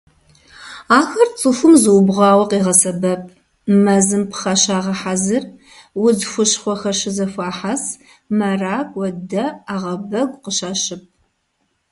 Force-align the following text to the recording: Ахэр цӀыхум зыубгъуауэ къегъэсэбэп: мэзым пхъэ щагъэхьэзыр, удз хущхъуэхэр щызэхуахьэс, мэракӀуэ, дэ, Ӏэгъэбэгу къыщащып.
Ахэр 0.99 1.29
цӀыхум 1.39 1.73
зыубгъуауэ 1.81 2.45
къегъэсэбэп: 2.49 3.21
мэзым 3.83 4.23
пхъэ 4.31 4.53
щагъэхьэзыр, 4.61 5.43
удз 6.05 6.21
хущхъуэхэр 6.31 6.95
щызэхуахьэс, 6.99 7.83
мэракӀуэ, 8.37 9.07
дэ, 9.29 9.43
Ӏэгъэбэгу 9.67 10.41
къыщащып. 10.43 11.01